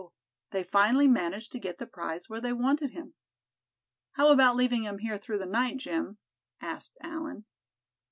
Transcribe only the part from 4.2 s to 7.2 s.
about leaving him here through the night, Jim?" asked